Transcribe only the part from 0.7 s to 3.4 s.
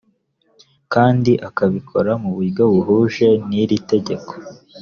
kandi akabikora mu buryo buhuje